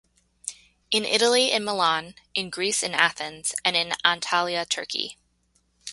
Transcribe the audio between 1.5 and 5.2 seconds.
in Milan, in Greece in Athens and in Antalya, Turkey.